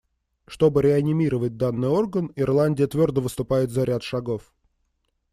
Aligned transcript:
Чтобы 0.47 0.81
реанимировать 0.81 1.57
данный 1.57 1.89
орган, 1.89 2.31
Ирландия 2.35 2.87
твердо 2.87 3.21
выступает 3.21 3.69
за 3.69 3.83
ряд 3.83 4.01
шагов. 4.01 4.51